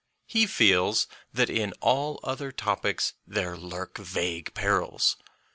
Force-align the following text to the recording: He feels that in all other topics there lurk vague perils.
He 0.25 0.47
feels 0.47 1.05
that 1.31 1.47
in 1.47 1.73
all 1.73 2.19
other 2.23 2.51
topics 2.51 3.13
there 3.27 3.55
lurk 3.55 3.99
vague 3.99 4.51
perils. 4.55 5.15